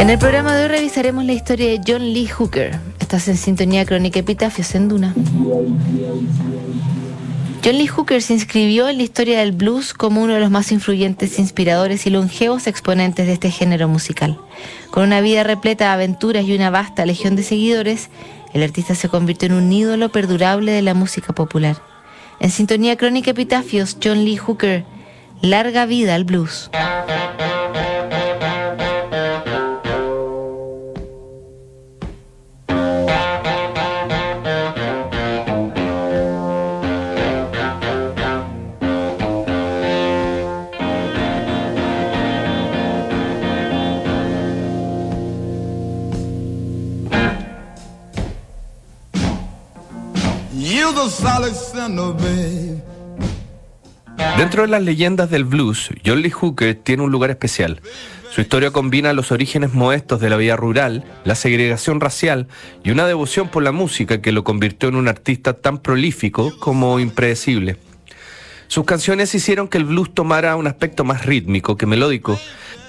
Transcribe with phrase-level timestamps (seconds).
[0.00, 2.74] En el programa de hoy revisaremos la historia de John Lee Hooker.
[3.00, 5.12] Estás en sintonía crónica epitafios en Duna.
[7.62, 10.72] John Lee Hooker se inscribió en la historia del blues como uno de los más
[10.72, 14.40] influyentes, inspiradores y longevos exponentes de este género musical.
[14.90, 18.08] Con una vida repleta de aventuras y una vasta legión de seguidores,
[18.54, 21.76] el artista se convirtió en un ídolo perdurable de la música popular.
[22.40, 24.82] En sintonía crónica epitafios, John Lee Hooker,
[25.42, 26.70] larga vida al blues.
[54.38, 57.82] Dentro de las leyendas del blues, John Lee Hooker tiene un lugar especial.
[58.30, 62.48] Su historia combina los orígenes modestos de la vida rural, la segregación racial
[62.84, 66.98] y una devoción por la música que lo convirtió en un artista tan prolífico como
[67.00, 67.76] impredecible.
[68.68, 72.38] Sus canciones hicieron que el blues tomara un aspecto más rítmico que melódico.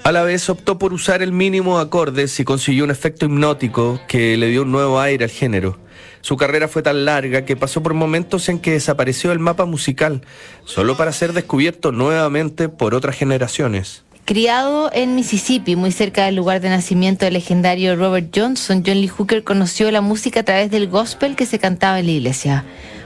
[0.04, 4.00] A la vez optó por usar el mínimo de acordes y consiguió un efecto hipnótico
[4.06, 5.81] que le dio un nuevo aire al género.
[6.22, 10.22] Su carrera fue tan larga que pasó por momentos en que desapareció del mapa musical,
[10.64, 14.04] solo para ser descubierto nuevamente por otras generaciones.
[14.24, 19.08] Criado en Mississippi, muy cerca del lugar de nacimiento del legendario Robert Johnson, John Lee
[19.08, 22.64] Hooker conoció la música a través del gospel que se cantaba en la iglesia.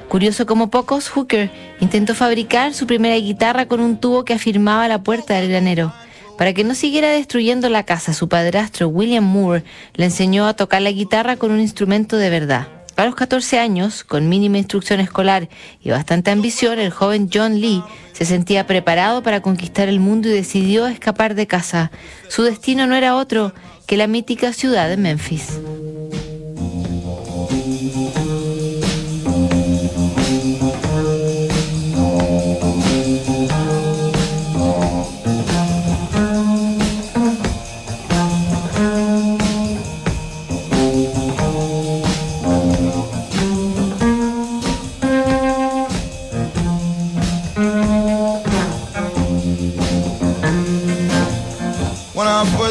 [0.09, 1.51] Curioso como pocos, Hooker
[1.81, 5.91] intentó fabricar su primera guitarra con un tubo que afirmaba la puerta del granero.
[6.37, 10.83] Para que no siguiera destruyendo la casa, su padrastro William Moore le enseñó a tocar
[10.83, 12.76] la guitarra con un instrumento de verdad.
[12.97, 15.51] A los 14 años, con mínima instrucción escolar
[15.83, 17.83] y bastante ambición, el joven John Lee
[18.15, 21.91] se sentía preparado para conquistar el mundo y decidió escapar de casa.
[22.29, 23.53] Su destino no era otro
[23.87, 25.61] que la mítica ciudad de Memphis.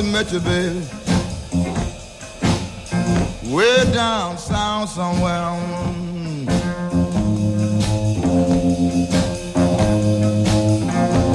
[0.04, 0.82] Met you, baby.
[3.50, 5.32] Way down south somewhere.
[5.32, 6.46] Mm.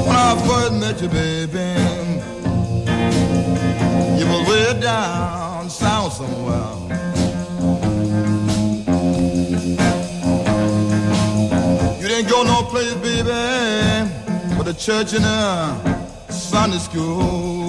[0.07, 1.69] When I first met you, baby,
[4.19, 6.77] you were way down south somewhere.
[12.01, 13.31] You didn't go no place, baby,
[14.57, 17.60] but the church and the Sunday school.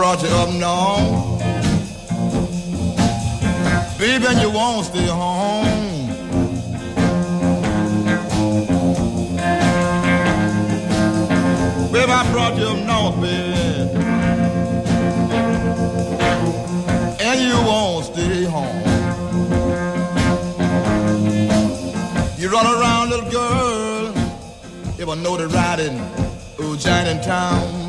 [0.00, 1.36] Brought you up now.
[3.98, 6.06] Baby, and you won't stay home.
[11.92, 13.60] Baby, I brought you up north, baby.
[17.20, 18.80] And you won't stay home.
[22.38, 24.14] You run around, little girl.
[24.98, 26.00] Ever know the riding,
[26.58, 27.79] oh, giant in town.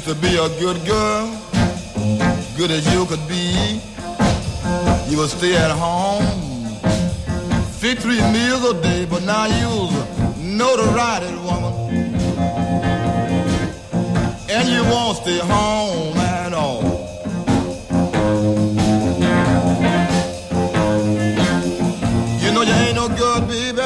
[0.00, 1.26] Used to be a good girl,
[2.56, 3.82] good as you could be.
[5.10, 6.24] You would stay at home,
[7.78, 9.90] feed three meals a day, but now you
[10.56, 11.74] know the right woman.
[14.48, 16.82] And you won't stay home at all.
[22.40, 23.82] You know you ain't no good, baby,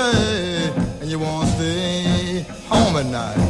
[1.00, 3.44] and you won't stay home at night.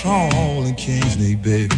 [0.00, 1.68] tall in king's baby.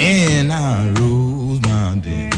[0.00, 2.30] And I rose my day.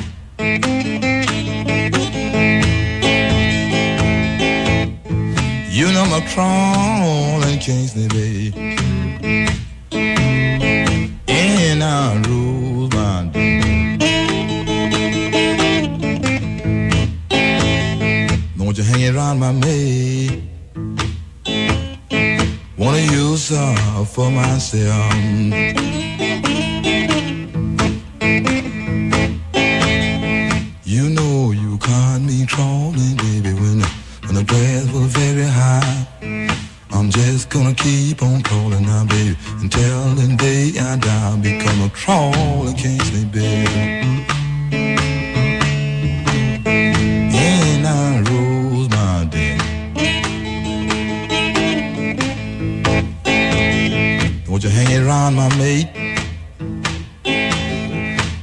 [5.71, 8.74] You know my tall and king's baby.
[24.65, 25.74] canción.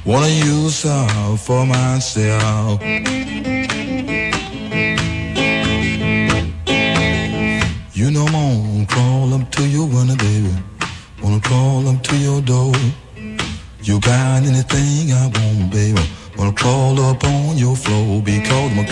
[0.04, 2.82] Wanna use her for myself.
[7.94, 10.52] You know I'm gonna crawl up to your window, baby.
[11.22, 12.74] Wanna crawl up to your door.
[13.84, 16.02] You got anything I want, baby.
[16.36, 18.86] Wanna crawl up on your floor because I'm a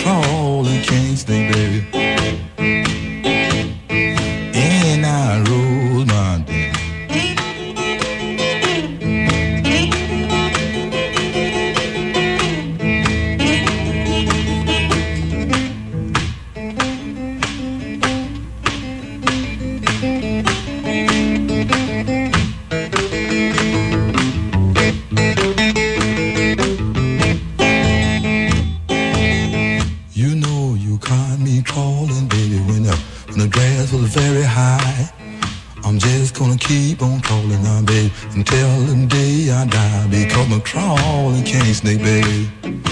[32.51, 32.59] you
[33.37, 35.09] the grass was very high.
[35.85, 40.07] I'm just gonna keep on calling on, babe, until the day I die.
[40.11, 42.90] Because my crawling can't snake, baby.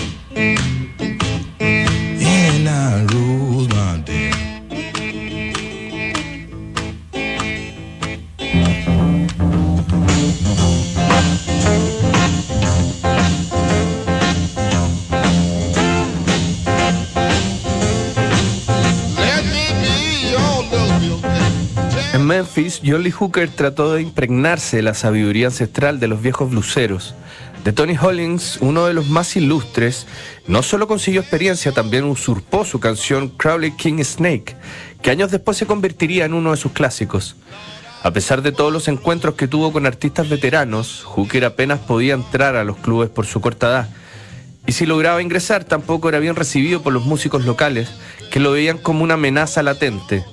[22.82, 27.14] Lee Hooker trató de impregnarse de la sabiduría ancestral de los viejos bluseros.
[27.64, 30.06] De Tony Hollins, uno de los más ilustres,
[30.46, 34.56] no solo consiguió experiencia, también usurpó su canción Crowley King Snake,
[35.02, 37.36] que años después se convertiría en uno de sus clásicos.
[38.02, 42.54] A pesar de todos los encuentros que tuvo con artistas veteranos, Hooker apenas podía entrar
[42.54, 43.88] a los clubes por su corta edad.
[44.66, 47.90] Y si lograba ingresar, tampoco era bien recibido por los músicos locales,
[48.30, 50.24] que lo veían como una amenaza latente.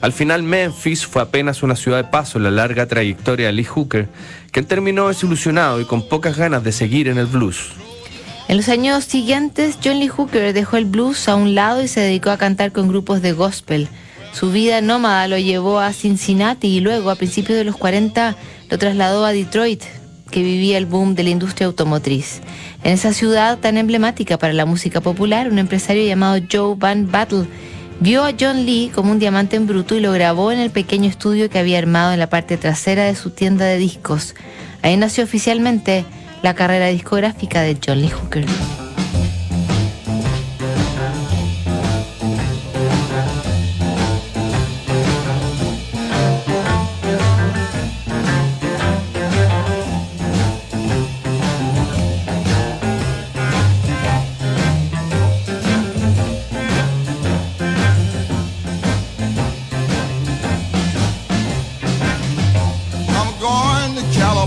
[0.00, 3.64] Al final, Memphis fue apenas una ciudad de paso en la larga trayectoria de Lee
[3.64, 4.08] Hooker,
[4.52, 7.72] quien terminó desilusionado y con pocas ganas de seguir en el blues.
[8.46, 12.00] En los años siguientes, John Lee Hooker dejó el blues a un lado y se
[12.00, 13.88] dedicó a cantar con grupos de gospel.
[14.32, 18.36] Su vida nómada lo llevó a Cincinnati y luego, a principios de los 40,
[18.70, 19.82] lo trasladó a Detroit,
[20.30, 22.40] que vivía el boom de la industria automotriz.
[22.84, 27.46] En esa ciudad tan emblemática para la música popular, un empresario llamado Joe Van Battle
[28.00, 31.08] vio a John Lee como un diamante en bruto y lo grabó en el pequeño
[31.08, 34.34] estudio que había armado en la parte trasera de su tienda de discos.
[34.82, 36.04] Ahí nació oficialmente
[36.42, 38.46] la carrera discográfica de John Lee Hooker.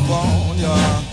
[0.08, 1.11] California.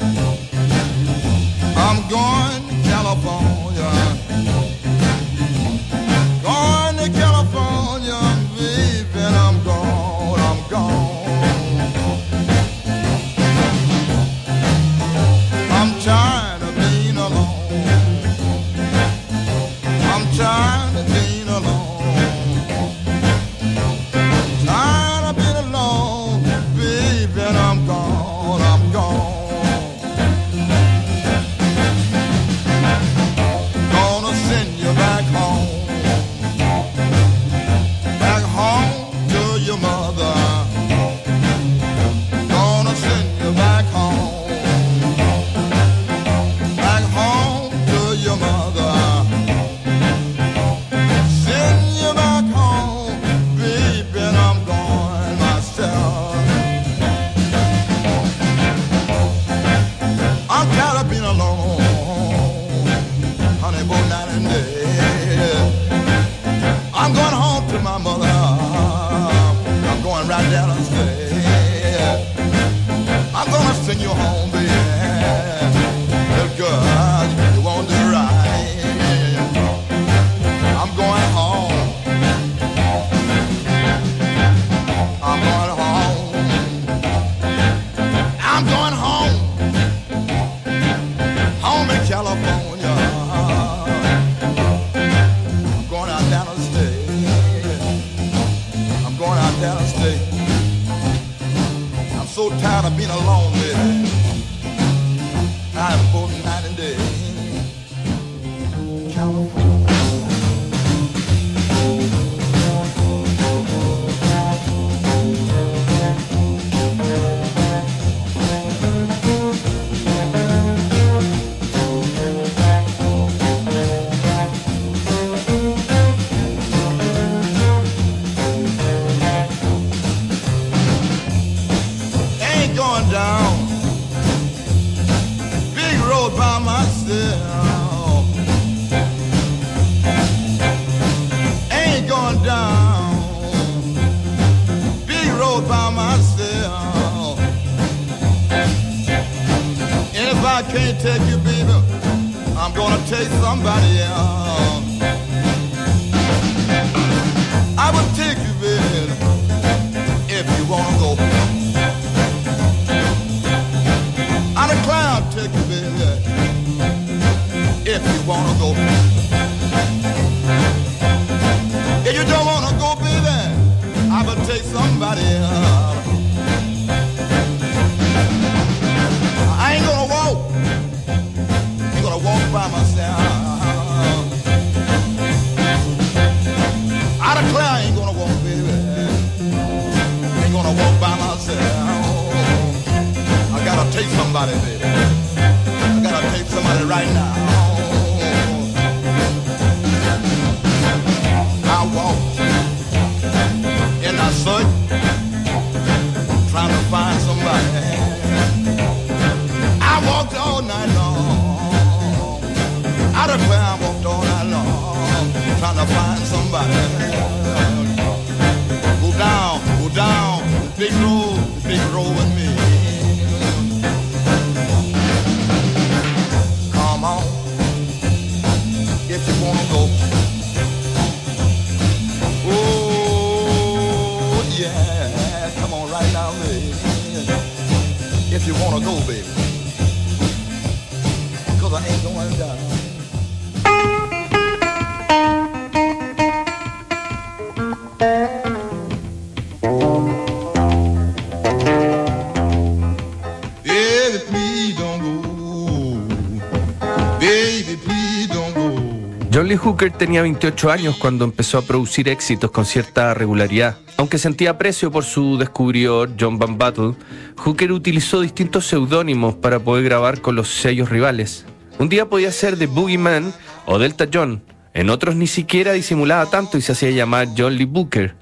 [259.59, 263.77] Hooker tenía 28 años cuando empezó a producir éxitos con cierta regularidad.
[263.97, 266.95] Aunque sentía aprecio por su descubridor, John Van Battle,
[267.37, 271.45] Hooker utilizó distintos seudónimos para poder grabar con los sellos rivales.
[271.79, 273.33] Un día podía ser The Boogeyman
[273.67, 274.43] o Delta John,
[274.75, 278.15] en otros ni siquiera disimulaba tanto y se hacía llamar John Lee Booker.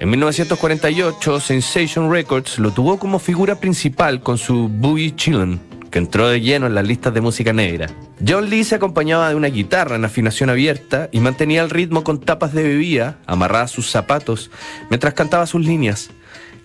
[0.00, 5.60] En 1948, Sensation Records lo tuvo como figura principal con su Boogie Chillin',
[5.94, 7.86] que entró de lleno en las listas de música negra.
[8.26, 12.18] John Lee se acompañaba de una guitarra en afinación abierta y mantenía el ritmo con
[12.18, 14.50] tapas de bebida amarradas a sus zapatos
[14.90, 16.10] mientras cantaba sus líneas.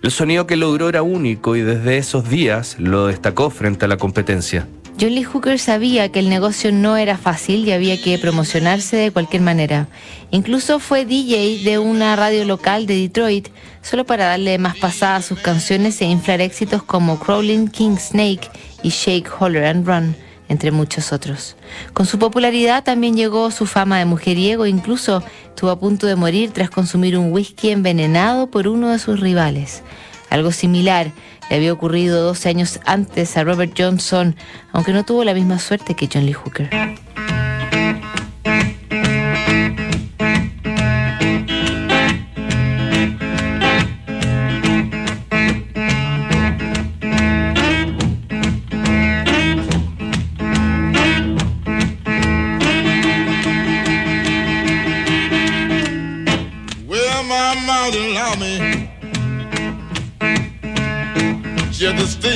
[0.02, 3.98] El sonido que logró era único y desde esos días lo destacó frente a la
[3.98, 4.68] competencia.
[5.00, 9.12] John Lee Hooker sabía que el negocio no era fácil y había que promocionarse de
[9.12, 9.90] cualquier manera.
[10.32, 13.50] Incluso fue DJ de una radio local de Detroit,
[13.84, 18.50] solo para darle más pasada a sus canciones e inflar éxitos como Crawling King Snake
[18.84, 20.16] y Shake, Holler and Run,
[20.48, 21.56] entre muchos otros.
[21.94, 26.52] Con su popularidad también llegó su fama de mujeriego, incluso estuvo a punto de morir
[26.52, 29.84] tras consumir un whisky envenenado por uno de sus rivales.
[30.30, 31.12] Algo similar
[31.50, 34.36] le había ocurrido 12 años antes a Robert Johnson,
[34.72, 36.70] aunque no tuvo la misma suerte que John Lee Hooker.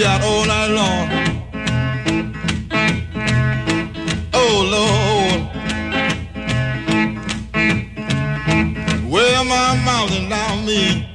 [0.05, 1.09] Out all night long.
[4.33, 5.41] Oh Lord.
[9.09, 11.07] Well, my mouth allow me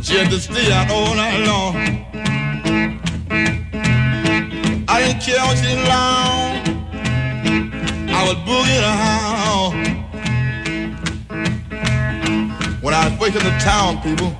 [0.00, 1.76] just to stay out all night long.
[4.88, 6.62] I didn't care what you long.
[8.10, 9.72] I was boogieing around.
[12.82, 14.36] When I first in the town, people,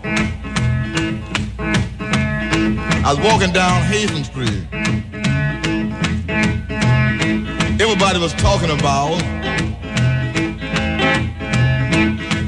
[3.04, 4.64] I was walking down Hazen Street.
[7.80, 9.20] Everybody was talking about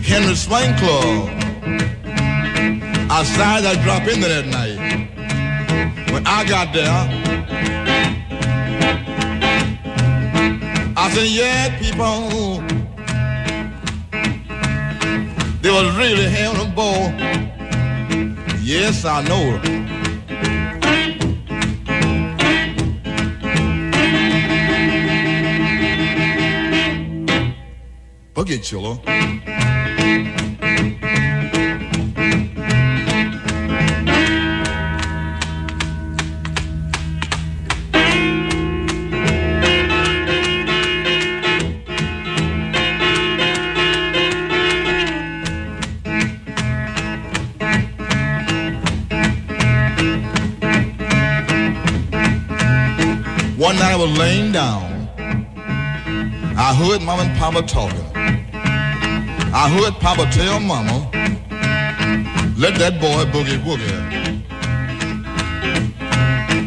[0.04, 1.28] Henry Swing Club.
[3.10, 6.12] I decided I'd drop in there that night.
[6.12, 6.88] When I got there,
[10.96, 12.60] I said, yeah, people,
[15.62, 17.12] they was really having a ball.
[18.62, 19.93] Yes, I know.
[28.44, 28.98] Chilla.
[53.56, 54.82] One night I was laying down.
[56.56, 58.23] I heard mom and Papa talking.
[59.64, 61.08] I heard Papa tell Mama,
[62.58, 64.42] let that boy boogie woogie.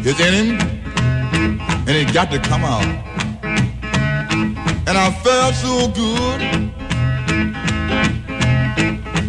[0.04, 0.60] It's in him,
[1.86, 2.82] and it got to come out.
[4.88, 6.40] And I felt so good.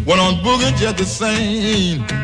[0.04, 2.19] Went on boogie just the same.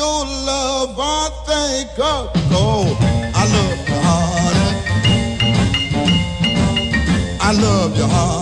[0.00, 2.30] your love, I thank God.
[2.52, 2.96] Oh,
[3.40, 4.56] I love your heart.
[7.48, 8.39] I love your heart.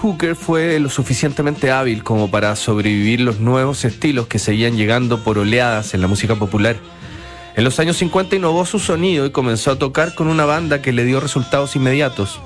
[0.00, 5.36] Hooker fue lo suficientemente hábil como para sobrevivir los nuevos estilos que seguían llegando por
[5.36, 6.76] oleadas en la música popular.
[7.54, 10.92] En los años 50 innovó su sonido y comenzó a tocar con una banda que
[10.92, 12.40] le dio resultados inmediatos.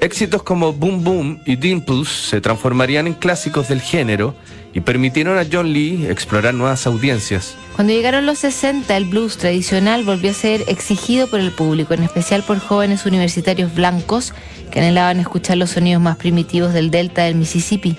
[0.00, 4.34] Éxitos como Boom Boom y Dimples se transformarían en clásicos del género
[4.74, 7.56] y permitieron a John Lee explorar nuevas audiencias.
[7.74, 12.02] Cuando llegaron los 60, el blues tradicional volvió a ser exigido por el público, en
[12.02, 14.34] especial por jóvenes universitarios blancos
[14.78, 17.96] que anhelaban escuchar los sonidos más primitivos del delta del Mississippi.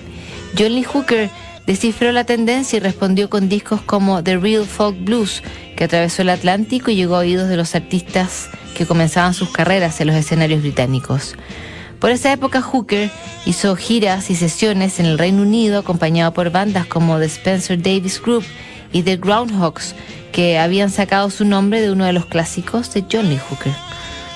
[0.58, 1.28] John Lee Hooker
[1.66, 5.42] descifró la tendencia y respondió con discos como The Real Folk Blues,
[5.76, 10.00] que atravesó el Atlántico y llegó a oídos de los artistas que comenzaban sus carreras
[10.00, 11.34] en los escenarios británicos.
[11.98, 13.10] Por esa época Hooker
[13.44, 18.22] hizo giras y sesiones en el Reino Unido acompañado por bandas como The Spencer Davis
[18.22, 18.44] Group
[18.90, 19.94] y The Groundhogs,
[20.32, 23.89] que habían sacado su nombre de uno de los clásicos de John Lee Hooker.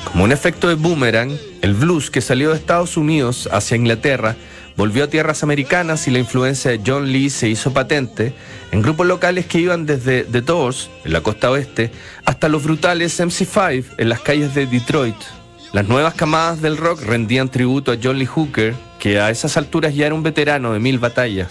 [0.05, 4.37] Como un efecto de boomerang, el blues que salió de Estados Unidos hacia Inglaterra
[4.77, 8.35] volvió a tierras americanas y la influencia de John Lee se hizo patente
[8.73, 11.91] en grupos locales que iban desde The Doors, en la costa oeste,
[12.25, 15.17] hasta los brutales MC5 en las calles de Detroit.
[15.73, 19.95] Las nuevas camadas del rock rendían tributo a John Lee Hooker, que a esas alturas
[19.95, 21.49] ya era un veterano de mil batallas.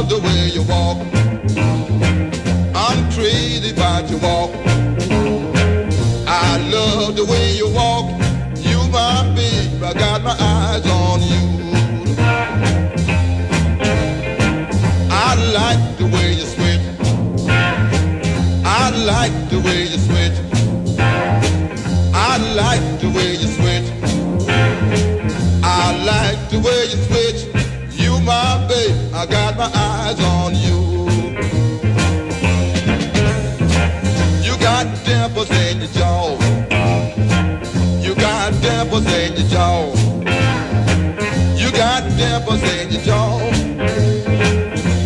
[0.00, 0.98] Love the way you walk.
[2.74, 4.69] I'm crazy about your walk.
[29.20, 30.80] I got my eyes on you.
[34.42, 36.38] You got dimples in your jaw.
[38.00, 39.92] You got dimples in your jaw.
[41.54, 43.38] You got dimples in your jaw.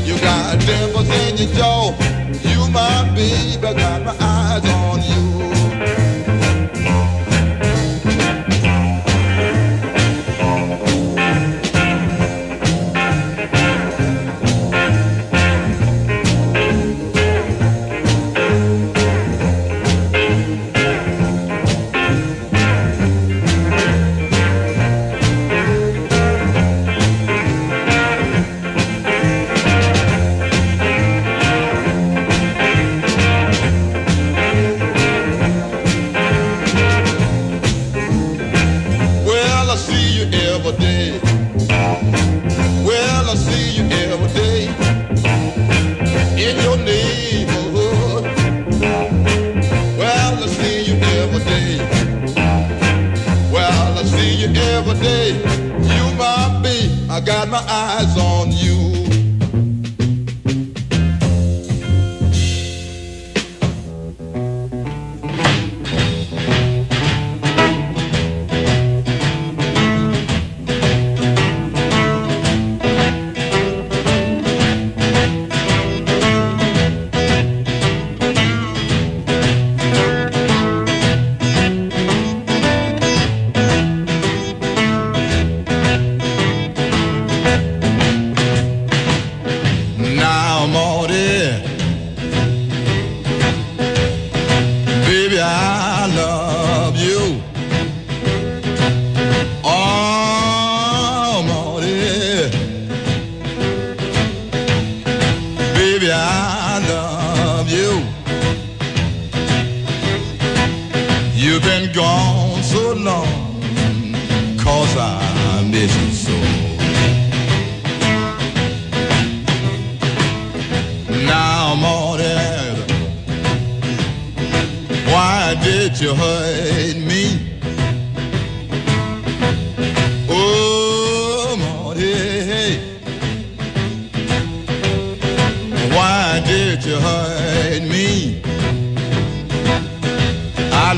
[0.07, 1.91] You got dimples in your jaw.
[2.49, 5.34] You my babe, I got my eyes on you.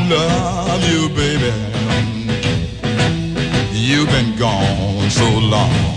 [0.08, 1.52] Love you, baby.
[3.72, 5.95] You've been gone so long.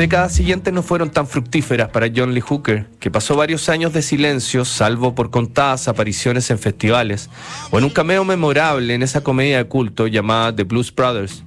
[0.00, 4.00] Décadas siguientes no fueron tan fructíferas para John Lee Hooker, que pasó varios años de
[4.00, 7.28] silencio, salvo por contadas apariciones en festivales
[7.70, 11.44] o en un cameo memorable en esa comedia de culto llamada The Blues Brothers.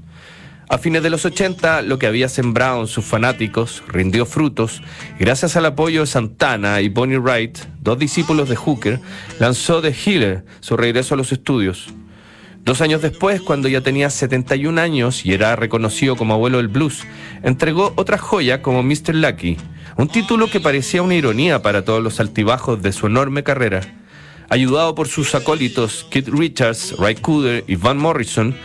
[0.69, 4.83] A fines de los 80, lo que había sembrado en sus fanáticos rindió frutos
[5.17, 8.99] gracias al apoyo de Santana y Bonnie Wright, dos discípulos de Hooker,
[9.39, 11.91] lanzó The Healer, su regreso a los estudios.
[12.63, 17.03] Dos años después, cuando ya tenía 71 años y era reconocido como abuelo del blues,
[17.43, 19.15] entregó otra joya como Mr.
[19.15, 19.57] Lucky,
[19.97, 23.81] un título que parecía una ironía para todos los altibajos de su enorme carrera.
[24.49, 28.55] Ayudado por sus acólitos Kit Richards, Ray Cooder y Van Morrison,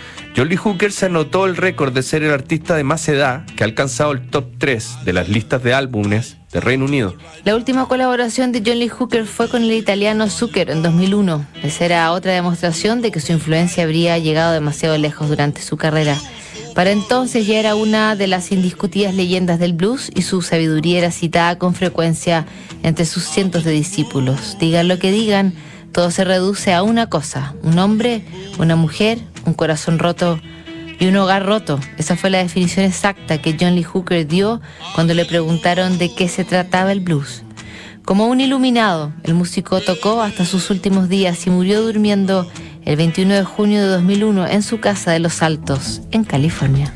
[0.44, 3.66] Lee Hooker se anotó el récord de ser el artista de más edad que ha
[3.66, 7.14] alcanzado el top 3 de las listas de álbumes de Reino Unido.
[7.44, 11.46] La última colaboración de John Lee Hooker fue con el italiano Zucker en 2001.
[11.62, 16.16] Esa era otra demostración de que su influencia habría llegado demasiado lejos durante su carrera.
[16.74, 21.10] Para entonces ya era una de las indiscutidas leyendas del blues y su sabiduría era
[21.10, 22.46] citada con frecuencia
[22.82, 24.56] entre sus cientos de discípulos.
[24.60, 25.54] Digan lo que digan,
[25.92, 28.22] todo se reduce a una cosa, un hombre,
[28.58, 30.40] una mujer, un corazón roto
[30.98, 31.78] y un hogar roto.
[31.96, 34.60] Esa fue la definición exacta que John Lee Hooker dio
[34.94, 37.42] cuando le preguntaron de qué se trataba el blues.
[38.04, 42.50] Como un iluminado, el músico tocó hasta sus últimos días y murió durmiendo
[42.84, 46.92] el 21 de junio de 2001 en su casa de Los Altos, en California.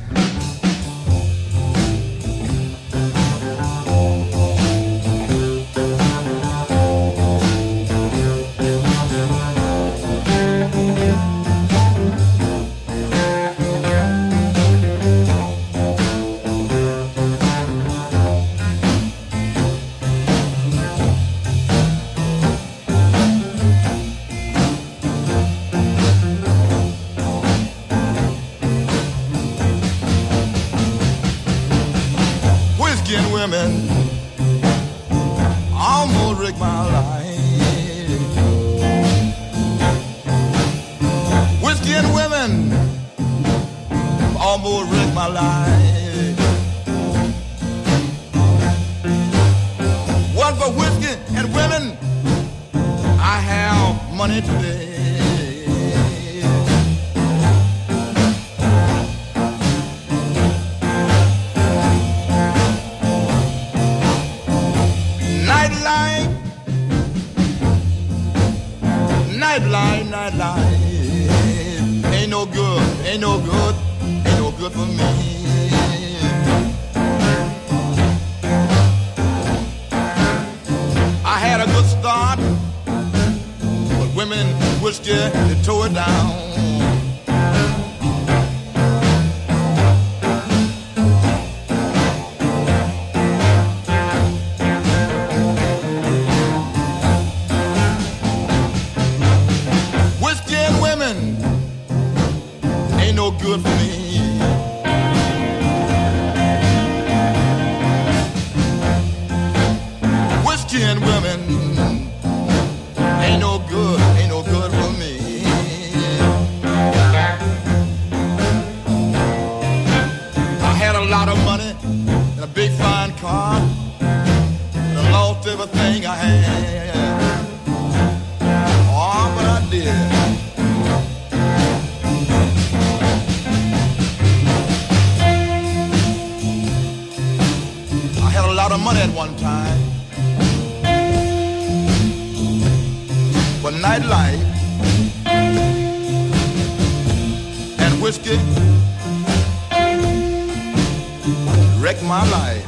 [151.93, 152.67] wreck my life.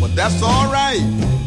[0.00, 1.37] But that's alright.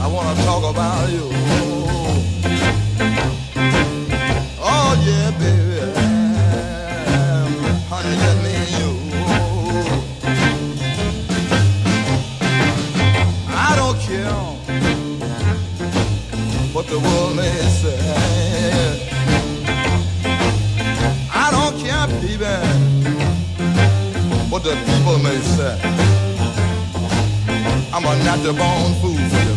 [0.00, 1.30] I wanna talk about you.
[4.60, 5.80] Oh yeah, baby,
[7.88, 8.90] honey, let me and you.
[13.48, 14.34] I don't care
[16.74, 17.98] what the world may say.
[21.32, 22.54] I don't care, baby,
[24.50, 25.78] what the people may say.
[27.92, 29.53] I'm a natural born fool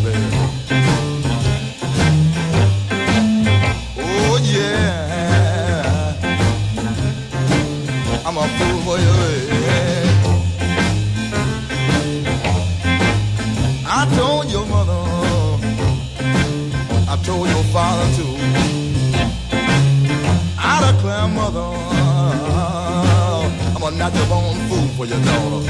[24.00, 25.66] I'm not the wrong fool for your daughter.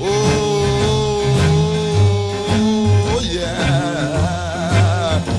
[0.00, 0.06] Oh,
[3.10, 3.94] oh yeah.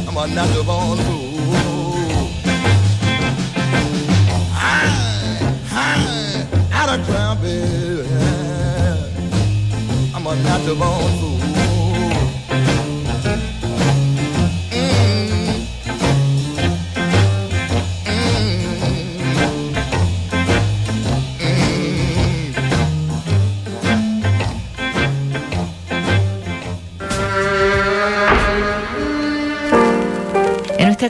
[0.07, 2.29] I'm not the wrong fool.
[4.53, 4.87] High,
[5.67, 8.07] high, out of town, baby.
[10.15, 11.34] I'm a natural wrong fool.